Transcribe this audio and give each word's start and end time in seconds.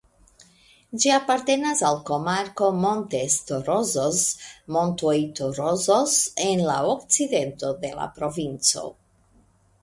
Ĝi 1.01 1.09
apartenas 1.15 1.83
al 1.89 1.99
komarko 2.07 2.69
"Montes 2.85 3.35
Torozos" 3.49 4.23
(Montoj 4.77 5.13
Torozos) 5.41 6.17
en 6.47 6.65
la 6.71 6.79
okcidento 6.95 7.71
de 7.85 7.93
la 8.01 8.09
provinco. 8.19 8.89